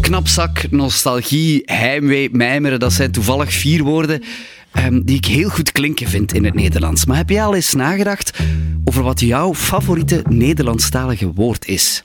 Knapzak, 0.00 0.70
nostalgie, 0.70 1.62
heimwee, 1.64 2.28
mijmeren, 2.32 2.80
dat 2.80 2.92
zijn 2.92 3.10
toevallig 3.10 3.52
vier 3.52 3.82
woorden 3.82 4.22
ehm, 4.72 5.00
die 5.04 5.16
ik 5.16 5.24
heel 5.24 5.48
goed 5.48 5.72
klinken 5.72 6.08
vind 6.08 6.34
in 6.34 6.44
het 6.44 6.54
Nederlands. 6.54 7.04
Maar 7.04 7.16
heb 7.16 7.30
jij 7.30 7.44
al 7.44 7.54
eens 7.54 7.74
nagedacht 7.74 8.38
over 8.84 9.02
wat 9.02 9.20
jouw 9.20 9.54
favoriete 9.54 10.22
Nederlandstalige 10.28 11.32
woord 11.32 11.66
is? 11.66 12.02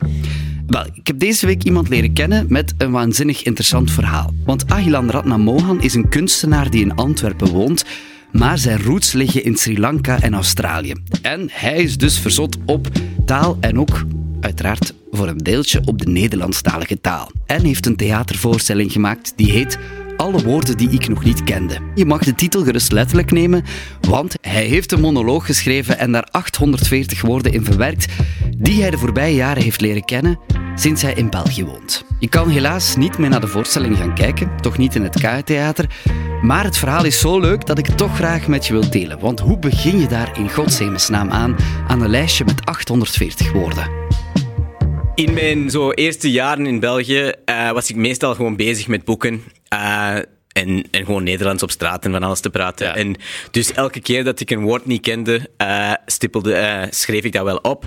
Wel, 0.68 0.86
ik 0.94 1.08
heb 1.08 1.20
deze 1.20 1.46
week 1.46 1.64
iemand 1.64 1.90
leren 1.90 2.14
kennen 2.14 2.46
met 2.50 2.74
een 2.78 2.92
waanzinnig 2.92 3.44
interessant 3.44 3.92
verhaal. 3.92 4.34
Want 4.46 4.68
Ahilan 4.68 5.10
Ratnamohan 5.10 5.82
is 5.82 5.94
een 5.94 6.10
kunstenaar 6.10 6.70
die 6.70 6.82
in 6.82 6.96
Antwerpen 6.96 7.48
woont, 7.48 7.86
maar 8.32 8.58
zijn 8.58 8.84
roots 8.84 9.14
liggen 9.14 9.44
in 9.44 9.56
Sri 9.56 9.80
Lanka 9.80 10.22
en 10.22 10.34
Australië. 10.34 10.94
En 11.22 11.50
hij 11.52 11.84
is 11.84 11.98
dus 11.98 12.20
verzot 12.20 12.58
op 12.66 12.88
taal 13.26 13.58
en 13.60 13.80
ook 13.80 14.06
uiteraard 14.40 14.94
voor 15.12 15.28
een 15.28 15.38
deeltje 15.38 15.82
op 15.86 16.02
de 16.02 16.10
Nederlandstalige 16.10 17.02
taal. 17.02 17.32
En 17.46 17.64
heeft 17.64 17.86
een 17.86 17.96
theatervoorstelling 17.96 18.92
gemaakt 18.92 19.34
die 19.36 19.52
heet 19.52 19.78
Alle 20.18 20.44
woorden 20.44 20.78
die 20.78 20.90
ik 20.90 21.08
nog 21.08 21.24
niet 21.24 21.44
kende. 21.44 21.78
Je 21.96 22.06
mag 22.06 22.24
de 22.24 22.36
titel 22.36 22.64
gerust 22.64 22.92
letterlijk 22.92 23.32
nemen, 23.32 23.64
want 24.02 24.36
hij 24.42 24.66
heeft 24.66 24.92
een 24.92 25.02
monoloog 25.02 25.46
geschreven 25.46 25.98
en 25.98 26.12
daar 26.12 26.28
840 26.32 27.22
woorden 27.22 27.54
in 27.54 27.66
verwerkt 27.66 28.06
die 28.58 28.82
hij 28.82 28.90
de 28.90 28.98
voorbije 28.98 29.36
jaren 29.36 29.64
heeft 29.64 29.82
leren 29.82 30.06
kennen 30.06 30.40
sinds 30.80 31.02
hij 31.02 31.14
in 31.14 31.30
België 31.30 31.66
woont. 31.66 32.06
Je 32.20 32.30
kan 32.30 32.50
helaas 32.50 32.96
niet 32.96 33.18
meer 33.18 33.30
naar 33.30 33.42
de 33.42 33.48
voorstelling 33.48 33.98
gaan 33.98 34.16
kijken, 34.16 34.52
toch 34.62 34.78
niet 34.78 34.96
in 34.96 35.04
het 35.04 35.20
KU-theater, 35.20 35.86
maar 36.42 36.64
het 36.64 36.78
verhaal 36.78 37.06
is 37.06 37.20
zo 37.20 37.40
leuk 37.40 37.66
dat 37.66 37.78
ik 37.78 37.86
het 37.86 37.98
toch 37.98 38.16
graag 38.16 38.48
met 38.48 38.68
je 38.68 38.74
wil 38.74 38.90
delen. 38.90 39.20
Want 39.20 39.40
hoe 39.40 39.60
begin 39.60 40.00
je 40.00 40.08
daar 40.08 40.38
in 40.38 40.50
godshemelsnaam 40.50 41.30
aan, 41.30 41.56
aan 41.88 42.02
een 42.02 42.10
lijstje 42.10 42.46
met 42.46 42.66
840 42.66 43.52
woorden? 43.52 43.99
In 45.20 45.34
mijn 45.34 45.70
zo 45.70 45.92
eerste 45.92 46.32
jaren 46.32 46.66
in 46.66 46.80
België 46.80 47.32
uh, 47.46 47.72
was 47.72 47.90
ik 47.90 47.96
meestal 47.96 48.36
gewoon 48.36 48.56
bezig 48.56 48.88
met 48.88 49.06
boeken. 49.06 49.44
Uh, 49.74 50.16
en, 50.52 50.84
en 50.92 51.06
gewoon 51.06 51.24
Nederlands 51.24 51.64
op 51.64 51.72
straat 51.72 52.06
en 52.06 52.12
van 52.12 52.24
alles 52.24 52.40
te 52.40 52.50
praten. 52.50 52.88
Ja. 52.88 52.96
En 52.96 53.16
dus 53.52 53.74
elke 53.74 54.00
keer 54.00 54.24
dat 54.24 54.40
ik 54.40 54.52
een 54.52 54.62
woord 54.62 54.86
niet 54.86 55.02
kende, 55.02 55.50
uh, 55.62 55.94
stippelde, 56.12 56.52
uh, 56.54 56.84
schreef 56.90 57.24
ik 57.24 57.32
dat 57.32 57.44
wel 57.44 57.58
op. 57.58 57.86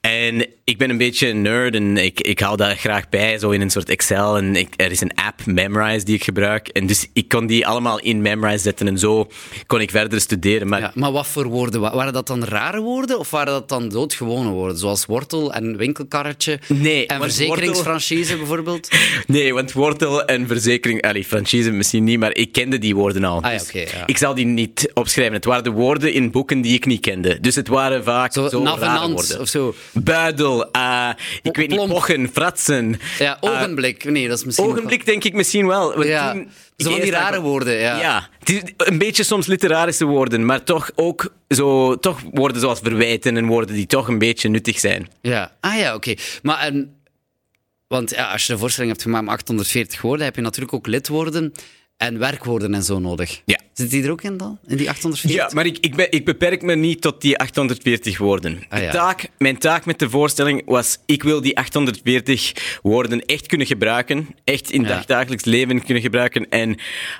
En 0.00 0.46
ik 0.64 0.78
ben 0.78 0.90
een 0.90 0.96
beetje 0.98 1.28
een 1.28 1.42
nerd 1.42 1.74
en 1.74 1.96
ik, 1.96 2.20
ik 2.20 2.38
hou 2.40 2.56
dat 2.56 2.76
graag 2.76 3.08
bij, 3.08 3.38
zo 3.38 3.50
in 3.50 3.60
een 3.60 3.70
soort 3.70 3.88
Excel. 3.88 4.36
En 4.36 4.56
ik, 4.56 4.68
er 4.76 4.90
is 4.90 5.00
een 5.00 5.12
app, 5.14 5.46
Memrise, 5.46 6.04
die 6.04 6.14
ik 6.14 6.24
gebruik. 6.24 6.68
En 6.68 6.86
dus 6.86 7.06
ik 7.12 7.28
kon 7.28 7.46
die 7.46 7.66
allemaal 7.66 8.00
in 8.00 8.22
Memrise 8.22 8.58
zetten 8.58 8.88
en 8.88 8.98
zo 8.98 9.26
kon 9.66 9.80
ik 9.80 9.90
verder 9.90 10.20
studeren. 10.20 10.68
Maar 10.68 10.80
Ja, 10.80 10.90
maar 10.94 11.12
wat 11.12 11.26
voor 11.26 11.46
woorden? 11.46 11.80
wa- 11.80 11.94
Waren 11.94 12.12
dat 12.12 12.26
dan 12.26 12.44
rare 12.44 12.80
woorden 12.80 13.18
of 13.18 13.30
waren 13.30 13.52
dat 13.52 13.68
dan 13.68 13.88
doodgewone 13.88 14.48
woorden? 14.50 14.78
Zoals 14.78 15.06
wortel 15.06 15.52
en 15.52 15.76
winkelkarretje 15.76 16.58
Nee, 16.66 17.06
en 17.06 17.20
verzekeringsfranchise 17.22 18.36
bijvoorbeeld? 18.36 18.88
Nee, 19.26 19.54
want 19.54 19.72
wortel 19.72 20.24
en 20.24 20.46
verzekering, 20.46 21.02
allee, 21.02 21.24
franchise 21.24 21.70
misschien 21.70 22.04
niet, 22.04 22.18
maar 22.18 22.34
ik 22.36 22.52
kende 22.52 22.78
die 22.78 22.94
woorden 22.94 23.24
al. 23.24 23.42
Ah 23.42 23.52
ja, 23.52 23.58
Dus 23.58 23.70
ja. 23.70 24.06
Ik 24.06 24.16
zal 24.18 24.34
die 24.34 24.44
niet 24.46 24.90
opschrijven. 24.94 25.34
Het 25.34 25.44
waren 25.44 25.64
de 25.64 25.70
woorden 25.70 26.12
in 26.12 26.30
boeken 26.30 26.60
die 26.60 26.74
ik 26.74 26.86
niet 26.86 27.00
kende. 27.00 27.40
Dus 27.40 27.54
het 27.58 27.68
waren 27.68 28.04
vaak 28.04 28.32
zo, 28.32 28.48
Zo, 28.48 28.62
navenant 28.62 29.38
of 29.38 29.48
zo. 29.48 29.74
Buidel, 29.92 30.70
eh, 30.70 31.08
ik 31.42 31.56
weet 31.56 31.68
niet, 31.68 31.86
pochen, 31.86 32.28
fratsen. 32.32 33.00
Ja, 33.18 33.36
ogenblik. 33.40 34.04
Nee, 34.04 34.28
dat 34.28 34.38
is 34.38 34.44
misschien... 34.44 34.66
Ogenblik 34.66 35.06
denk 35.06 35.24
ik 35.24 35.34
misschien 35.34 35.66
wel. 35.66 35.92
want 35.94 36.06
Ja, 36.06 36.32
toen- 36.32 36.50
zo 36.76 36.90
van 36.90 37.00
die 37.00 37.10
rare 37.10 37.40
woorden, 37.40 37.74
ja. 37.74 38.00
Ja, 38.00 38.28
het 38.38 38.48
is 38.50 38.62
een 38.76 38.98
beetje 38.98 39.22
soms 39.22 39.46
literarische 39.46 40.04
woorden, 40.04 40.44
maar 40.46 40.64
toch 40.64 40.90
ook 40.94 41.32
zo, 41.48 41.96
toch 41.98 42.20
woorden 42.32 42.60
zoals 42.60 42.78
verwijten 42.82 43.36
en 43.36 43.46
woorden 43.46 43.74
die 43.74 43.86
toch 43.86 44.08
een 44.08 44.18
beetje 44.18 44.48
nuttig 44.48 44.78
zijn. 44.78 45.08
Ja. 45.20 45.52
Ah 45.60 45.78
ja, 45.78 45.94
oké. 45.94 46.14
Maar 46.42 46.58
en... 46.58 46.92
Want 47.88 48.10
ja, 48.10 48.32
als 48.32 48.46
je 48.46 48.52
een 48.52 48.58
voorstelling 48.58 48.92
hebt 48.92 49.02
gemaakt 49.04 49.24
met 49.24 49.32
840 49.34 50.00
woorden, 50.00 50.24
heb 50.24 50.36
je 50.36 50.42
natuurlijk 50.42 50.72
ook 50.74 50.86
lidwoorden 50.86 51.52
en 51.96 52.18
werkwoorden 52.18 52.74
en 52.74 52.82
zo 52.82 52.98
nodig. 52.98 53.40
Ja. 53.44 53.58
Zit 53.78 53.90
die 53.90 54.02
er 54.04 54.10
ook 54.10 54.22
in 54.22 54.36
dan? 54.36 54.58
In 54.66 54.76
die 54.76 54.88
840? 54.90 55.40
Ja, 55.40 55.50
maar 55.54 55.66
ik, 55.66 55.78
ik, 55.80 55.96
ben, 55.96 56.06
ik 56.10 56.24
beperk 56.24 56.62
me 56.62 56.74
niet 56.74 57.00
tot 57.00 57.20
die 57.20 57.36
840 57.38 58.18
woorden. 58.18 58.62
Ah, 58.68 58.82
ja. 58.82 58.90
Taak, 58.90 59.28
mijn 59.38 59.58
taak 59.58 59.86
met 59.86 59.98
de 59.98 60.10
voorstelling 60.10 60.62
was, 60.66 60.98
ik 61.06 61.22
wil 61.22 61.40
die 61.40 61.56
840 61.56 62.52
woorden 62.82 63.24
echt 63.26 63.46
kunnen 63.46 63.66
gebruiken, 63.66 64.26
echt 64.44 64.70
in 64.70 64.82
Ja. 64.82 64.88
dagdagelijks 64.88 65.44
leven 65.44 65.84
kunnen 65.84 66.02
gebruiken. 66.02 66.48
En, 66.48 66.76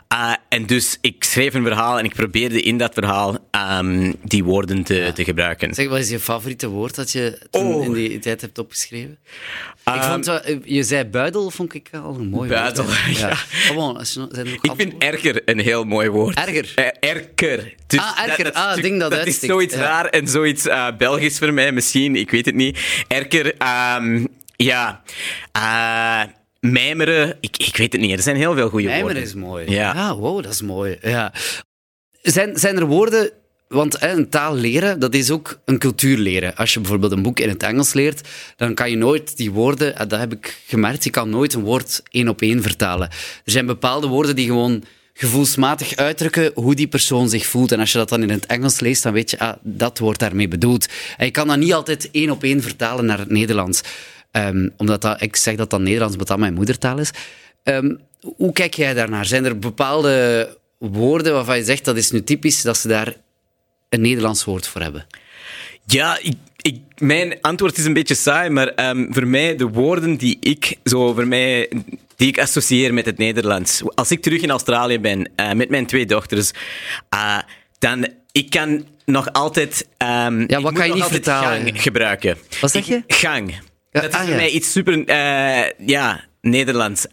ah, 0.08 0.34
en 0.48 0.66
dus 0.66 0.98
ik 1.00 1.24
schreef 1.24 1.54
een 1.54 1.62
verhaal 1.64 1.98
en 1.98 2.04
ik 2.04 2.14
probeerde 2.14 2.62
in 2.62 2.78
dat 2.78 2.94
verhaal 2.94 3.36
ehm, 3.50 4.12
die 4.24 4.44
woorden 4.44 4.82
te, 4.82 5.10
te 5.14 5.24
gebruiken. 5.24 5.74
Zeg, 5.74 5.88
wat 5.88 5.98
is 5.98 6.10
je 6.10 6.18
favoriete 6.18 6.68
woord 6.68 6.94
dat 6.94 7.12
je 7.12 7.38
toen 7.50 7.66
Oh. 7.74 7.84
in 7.84 7.92
die 7.92 8.18
tijd 8.18 8.40
hebt 8.40 8.58
opgeschreven? 8.58 9.18
ik 9.84 9.94
Ehm, 9.94 10.10
vond 10.12 10.26
wel, 10.26 10.40
je 10.64 10.82
zei 10.82 11.04
buidel, 11.04 11.50
vond 11.50 11.74
ik 11.74 11.88
al 11.92 12.14
een 12.14 12.28
mooi 12.28 12.48
Buidel, 12.48 12.84
woord. 12.84 12.96
hè. 12.98 13.10
ja. 13.28 13.34
Gewoon, 13.34 14.06
zijn 14.06 14.32
er 14.32 14.44
nog 14.44 14.54
Ik 14.62 14.72
vind 14.76 14.94
erger 14.98 15.42
een 15.44 15.58
heel 15.58 15.84
mooi 15.84 16.08
woord. 16.08 16.34
Erger? 16.48 16.72
Eh, 16.74 17.10
erker. 17.10 17.74
Dus 17.86 18.00
Ah, 18.00 18.22
erger. 18.26 18.52
Ah, 18.52 18.74
het 18.74 18.82
ding 18.82 19.00
dat 19.00 19.10
Dat 19.10 19.26
is 19.26 19.38
zoiets 19.40 19.74
Ja. 19.74 19.80
raar 19.80 20.06
en 20.06 20.28
zoiets 20.28 20.66
eh, 20.66 20.86
Belgisch 20.98 21.38
voor 21.38 21.52
mij 21.52 21.72
misschien. 21.72 22.16
Ik 22.16 22.30
weet 22.30 22.46
het 22.46 22.54
niet. 22.54 22.78
Erker, 23.08 23.54
ehm, 23.56 24.24
ja. 24.56 25.02
eh, 25.52 26.22
mijmeren, 26.60 27.36
ik, 27.40 27.56
ik 27.56 27.76
weet 27.76 27.92
het 27.92 28.00
niet. 28.00 28.12
Er 28.16 28.22
zijn 28.22 28.36
heel 28.36 28.54
veel 28.54 28.68
goede 28.68 28.84
Mijmeren 28.86 29.06
woorden. 29.14 29.22
is 29.28 29.34
mooi. 29.34 29.70
Ja. 29.70 30.16
wow, 30.16 30.42
dat 30.42 30.52
is 30.52 30.62
mooi. 30.62 30.98
Ja. 31.02 31.32
Zijn, 32.22 32.56
zijn 32.58 32.76
er 32.76 32.86
woorden... 32.86 33.30
Want 33.68 34.02
een 34.02 34.28
taal 34.28 34.54
leren, 34.54 35.00
dat 35.00 35.14
is 35.14 35.30
ook 35.30 35.60
een 35.64 35.78
cultuur 35.78 36.16
leren. 36.18 36.56
Als 36.56 36.72
je 36.72 36.80
bijvoorbeeld 36.80 37.12
een 37.12 37.22
boek 37.22 37.40
in 37.40 37.48
het 37.48 37.62
Engels 37.62 37.92
leert, 37.92 38.28
dan 38.56 38.74
kan 38.74 38.90
je 38.90 38.96
nooit 38.96 39.36
die 39.36 39.50
woorden... 39.50 40.08
Dat 40.08 40.18
heb 40.18 40.32
ik 40.32 40.60
gemerkt, 40.66 41.04
je 41.04 41.10
kan 41.10 41.30
nooit 41.30 41.54
een 41.54 41.62
woord 41.62 42.02
één 42.10 42.28
op 42.28 42.40
één 42.42 42.62
vertalen. 42.62 43.08
Er 43.44 43.52
zijn 43.52 43.66
bepaalde 43.66 44.06
woorden 44.06 44.36
die 44.36 44.46
gewoon 44.46 44.84
gevoelsmatig 45.18 45.96
uitdrukken 45.96 46.50
hoe 46.54 46.74
die 46.74 46.88
persoon 46.88 47.28
zich 47.28 47.46
voelt. 47.46 47.72
En 47.72 47.80
als 47.80 47.92
je 47.92 47.98
dat 47.98 48.08
dan 48.08 48.22
in 48.22 48.30
het 48.30 48.46
Engels 48.46 48.80
leest, 48.80 49.02
dan 49.02 49.12
weet 49.12 49.30
je, 49.30 49.38
ah, 49.38 49.56
dat 49.62 49.98
wordt 49.98 50.18
daarmee 50.18 50.48
bedoeld. 50.48 50.88
En 51.16 51.24
je 51.24 51.30
kan 51.30 51.46
dat 51.46 51.56
niet 51.56 51.72
altijd 51.72 52.08
één 52.12 52.30
op 52.30 52.42
één 52.42 52.62
vertalen 52.62 53.04
naar 53.04 53.18
het 53.18 53.30
Nederlands. 53.30 53.80
Ehm, 54.30 54.68
omdat 54.76 55.02
dat, 55.02 55.22
ik 55.22 55.36
zeg 55.36 55.56
dat 55.56 55.70
dan 55.70 55.82
Nederlands, 55.82 56.12
omdat 56.12 56.28
dat 56.28 56.38
mijn 56.38 56.54
moedertaal 56.54 56.98
is. 56.98 57.10
Ehm, 57.62 57.94
hoe 58.20 58.52
kijk 58.52 58.74
jij 58.74 58.94
daarnaar? 58.94 59.26
Zijn 59.26 59.44
er 59.44 59.58
bepaalde 59.58 60.56
woorden 60.78 61.32
waarvan 61.32 61.56
je 61.56 61.64
zegt 61.64 61.84
dat 61.84 61.96
is 61.96 62.10
nu 62.10 62.24
typisch 62.24 62.62
dat 62.62 62.76
ze 62.76 62.88
daar 62.88 63.16
een 63.88 64.00
Nederlands 64.00 64.44
woord 64.44 64.66
voor 64.66 64.80
hebben? 64.80 65.06
Ja, 65.86 66.18
ik, 66.22 66.36
ik, 66.56 66.80
mijn 66.98 67.40
antwoord 67.40 67.78
is 67.78 67.84
een 67.84 67.92
beetje 67.92 68.14
saai, 68.14 68.50
maar 68.50 68.68
ehm, 68.68 69.12
voor 69.12 69.26
mij 69.26 69.56
de 69.56 69.68
woorden 69.68 70.16
die 70.16 70.36
ik 70.40 70.76
zo 70.84 71.14
voor 71.14 71.26
mij 71.26 71.68
die 72.18 72.28
ik 72.28 72.38
associeer 72.38 72.94
met 72.94 73.06
het 73.06 73.18
Nederlands. 73.18 73.82
Als 73.94 74.10
ik 74.10 74.22
terug 74.22 74.40
in 74.40 74.50
Australië 74.50 75.00
ben 75.00 75.30
eh, 75.36 75.52
met 75.52 75.68
mijn 75.68 75.86
twee 75.86 76.06
dochters, 76.06 76.50
eh, 77.08 77.38
dan 77.78 78.08
ik 78.32 78.50
kan 78.50 78.86
nog 79.04 79.32
altijd. 79.32 79.88
ehm, 79.96 80.40
ik 80.40 80.58
wat 80.58 80.72
kan 80.72 80.86
je 80.86 80.88
nog 80.88 80.94
niet 80.94 81.02
altijd 81.02 81.24
vertalen? 81.24 81.62
Gang 81.62 81.82
gebruiken. 81.82 82.38
Wat 82.60 82.70
zeg 82.70 82.86
je? 82.86 83.02
Gang. 83.06 83.50
Ja, 83.90 84.00
dat 84.00 84.10
is 84.10 84.16
ah, 84.16 84.20
voor 84.20 84.30
ja. 84.30 84.36
mij 84.36 84.48
iets 84.50 84.72
super. 84.72 85.04
eh, 85.04 85.86
ja. 85.86 86.26
Nederlands. 86.40 87.06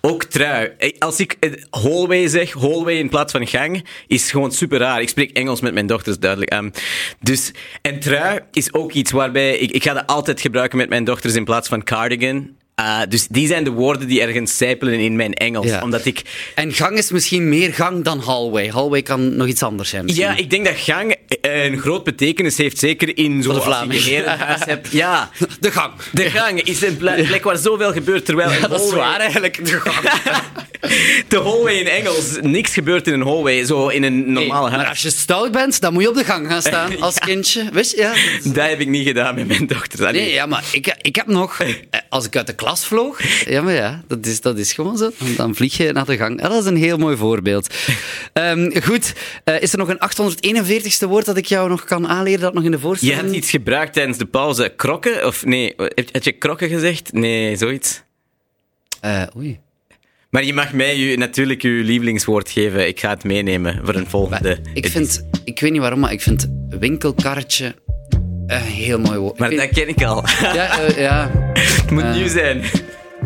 Ook 0.00 0.24
trui. 0.24 0.72
Als 0.98 1.20
ik 1.20 1.36
eh, 1.40 1.52
hallway 1.70 2.28
zeg, 2.28 2.52
hallway 2.52 2.94
in 2.94 3.08
plaats 3.08 3.32
van 3.32 3.46
gang, 3.46 3.86
is 4.06 4.30
gewoon 4.30 4.52
super 4.52 4.78
raar. 4.78 5.00
Ik 5.00 5.08
spreek 5.08 5.30
Engels 5.30 5.60
met 5.60 5.74
mijn 5.74 5.86
dochters, 5.86 6.18
duidelijk. 6.18 6.50
Ehm, 6.50 6.70
dus, 7.20 7.52
en 7.82 8.00
trui 8.00 8.40
is 8.52 8.72
ook 8.74 8.92
iets 8.92 9.10
waarbij 9.10 9.58
ik, 9.58 9.70
ik 9.70 9.82
ga 9.82 9.92
dat 9.92 10.06
altijd 10.06 10.40
gebruiken 10.40 10.78
met 10.78 10.88
mijn 10.88 11.04
dochters 11.04 11.34
in 11.34 11.44
plaats 11.44 11.68
van 11.68 11.84
cardigan. 11.84 12.56
Ah, 12.76 13.00
dus 13.08 13.26
die 13.30 13.46
zijn 13.46 13.64
de 13.64 13.70
woorden 13.70 14.08
die 14.08 14.20
ergens 14.20 14.56
zijpelen 14.56 14.94
in 14.98 15.16
mijn 15.16 15.32
Engels. 15.34 15.66
Ja. 15.66 15.82
Omdat 15.82 16.04
ik 16.04 16.22
En 16.54 16.72
gang 16.72 16.98
is 16.98 17.10
misschien 17.10 17.48
meer 17.48 17.74
gang 17.74 18.04
dan 18.04 18.18
hallway. 18.20 18.68
Hallway 18.68 19.02
kan 19.02 19.36
nog 19.36 19.46
iets 19.46 19.62
anders 19.62 19.88
zijn. 19.90 20.04
misschien. 20.04 20.24
Ja, 20.26 20.36
ik 20.36 20.50
denk 20.50 20.64
dat 20.64 20.74
gang 20.76 21.14
eh, 21.40 21.64
een 21.64 21.78
groot 21.78 22.04
betekenis 22.04 22.56
heeft, 22.56 22.78
zeker 22.78 23.16
in 23.18 23.42
zo 23.42 23.48
de 23.48 23.54
als 23.54 23.64
je 23.64 23.70
Vlaming. 23.70 24.00
een 24.00 24.06
herenhuis 24.06 24.60
hebt. 24.64 24.90
Ja, 24.92 25.30
De 25.60 25.70
gang. 25.70 25.92
de 26.12 26.30
gang 26.30 26.62
is 26.62 26.82
een 26.82 26.96
ple- 26.96 27.22
plek 27.26 27.44
waar 27.44 27.56
zoveel 27.56 27.92
gebeurt, 27.92 28.24
terwijl 28.24 28.50
Ja, 28.52 28.68
dat 28.68 28.84
is 28.84 28.92
waar 28.92 29.20
eigenlijk. 29.20 29.64
De 29.66 29.80
gang. 29.80 30.10
De 31.28 31.36
hallway 31.36 31.74
in 31.74 31.86
Engels, 31.86 32.38
niks 32.40 32.72
gebeurt 32.72 33.06
in 33.06 33.12
een 33.12 33.22
hallway, 33.26 33.64
zo 33.64 33.88
in 33.88 34.02
een 34.02 34.32
normale 34.32 34.68
Nee, 34.68 34.76
huis. 34.78 34.88
als 34.88 35.02
je 35.02 35.10
stout 35.10 35.52
bent, 35.52 35.80
dan 35.80 35.92
moet 35.92 36.02
je 36.02 36.08
op 36.08 36.14
de 36.14 36.24
gang 36.24 36.46
gaan 36.48 36.62
staan 36.72 37.00
als 37.00 37.18
kindje. 37.18 37.64
Wist 37.72 37.90
je? 37.90 37.96
Ja, 38.00 38.08
dat 38.08 38.18
is- 38.44 38.52
Dat 38.52 38.68
heb 38.68 38.80
ik 38.80 38.88
niet 38.88 39.06
gedaan 39.06 39.34
met 39.34 39.46
mijn 39.46 39.66
dochters. 39.66 40.00
Allee. 40.02 40.20
Nee, 40.20 40.32
ja, 40.32 40.46
maar 40.46 40.64
ik, 40.72 40.94
ik 41.02 41.16
heb 41.16 41.26
nog... 41.26 41.58
eh, 41.60 41.68
Als 42.08 42.24
ik 42.26 42.36
uit 42.36 42.46
de 42.46 42.54
klas 42.64 42.86
vloog... 42.86 43.44
Ja, 43.48 43.62
maar 43.62 43.72
ja, 43.72 44.02
dat 44.06 44.26
is, 44.26 44.40
dat 44.40 44.58
is 44.58 44.72
gewoon 44.72 44.96
zo. 44.96 45.10
Dan, 45.36 45.54
vlieg 45.54 45.76
je 45.76 45.92
naar 45.92 46.04
de 46.04 46.16
gang. 46.16 46.40
Ja, 46.40 46.48
dat 46.48 46.62
is 46.62 46.70
een 46.70 46.76
heel 46.76 46.96
mooi 46.96 47.16
voorbeeld. 47.16 47.74
Ehm, 48.32 48.80
goed, 48.82 49.12
eh, 49.44 49.62
is 49.62 49.72
er 49.72 49.78
nog 49.78 49.88
een 49.88 49.98
841ste 49.98 51.08
woord 51.08 51.24
dat 51.24 51.36
ik 51.36 51.46
jou 51.46 51.68
nog 51.68 51.84
kan 51.84 52.08
aanleren, 52.08 52.40
dat 52.40 52.54
nog 52.54 52.64
in 52.64 52.70
de 52.70 52.76
Je 52.76 52.82
voorstelling... 52.82 53.20
had 53.20 53.30
iets 53.34 53.50
gebruikt 53.50 53.92
tijdens 53.92 54.18
de 54.18 54.24
pauze. 54.24 54.72
Krokken? 54.76 55.26
Of 55.26 55.44
nee, 55.44 55.74
heb- 55.76 56.12
had 56.12 56.24
je 56.24 56.32
krokken 56.32 56.68
gezegd? 56.68 57.12
Nee, 57.12 57.56
zoiets. 57.56 58.02
Eh, 59.00 59.22
oei. 59.36 59.60
Maar 60.30 60.44
je 60.44 60.54
mag 60.54 60.72
mij 60.72 60.96
je, 60.96 61.16
natuurlijk 61.16 61.62
je 61.62 61.68
lievelingswoord 61.68 62.50
geven. 62.50 62.86
Ik 62.86 63.00
ga 63.00 63.10
het 63.10 63.24
meenemen 63.24 63.80
voor 63.84 63.94
een 63.94 64.06
volgende. 64.06 64.58
Ik 64.74 64.86
vind... 64.86 65.26
Ik 65.44 65.60
weet 65.60 65.70
niet 65.72 65.80
waarom, 65.80 66.00
maar 66.00 66.12
ik 66.12 66.20
vind 66.20 66.48
winkelkarretje 66.68 67.74
een 68.46 68.60
heel 68.60 68.98
mooi 68.98 69.18
woord. 69.18 69.38
Maar 69.38 69.52
Ik 69.52 69.58
dat 69.58 69.68
ken 69.68 69.88
ik 69.88 70.02
al. 70.04 70.24
Ja, 70.54 70.78
eh, 70.78 70.96
ja. 70.98 71.30
het 71.54 71.90
moet 71.90 72.02
Eh. 72.02 72.14
nieuw 72.14 72.28
zijn. 72.28 72.62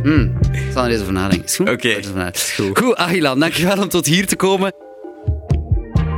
Hmm, 0.03 0.39
ik 0.53 0.61
zal 0.73 0.85
er 0.85 0.91
eens 0.91 1.01
over 1.01 1.13
nadenken. 1.13 1.69
Oké, 1.73 2.01
nadenken. 2.15 2.41
goed. 2.57 2.79
Goed, 2.79 2.97
Agilan, 2.97 3.41
dankjewel 3.41 3.83
om 3.83 3.89
tot 3.89 4.07
hier 4.07 4.27
te 4.27 4.37
komen. 4.37 4.73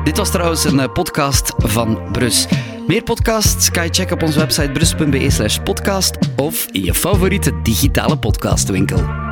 Dit 0.05 0.17
was 0.17 0.31
trouwens 0.31 0.65
een 0.65 0.81
eh, 0.81 0.93
podcast 0.93 1.53
van 1.57 1.99
Brus. 2.13 2.47
Meer 2.87 3.03
podcasts 3.03 3.71
kan 3.71 3.85
je 3.85 3.91
checken 3.93 4.15
op 4.15 4.23
onze 4.23 4.39
website 4.39 4.71
brus.be 4.71 5.31
slash 5.31 5.59
podcast 5.65 6.19
of 6.37 6.67
in 6.73 6.85
je 6.85 6.95
favoriete 6.95 7.53
digitale 7.63 8.19
podcastwinkel. 8.19 9.30